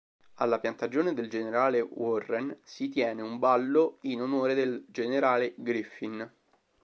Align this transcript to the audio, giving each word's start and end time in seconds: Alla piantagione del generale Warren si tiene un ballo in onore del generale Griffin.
Alla 0.37 0.57
piantagione 0.57 1.13
del 1.13 1.29
generale 1.29 1.79
Warren 1.79 2.57
si 2.63 2.89
tiene 2.89 3.21
un 3.21 3.37
ballo 3.37 3.99
in 4.01 4.21
onore 4.23 4.55
del 4.55 4.83
generale 4.87 5.53
Griffin. 5.55 6.27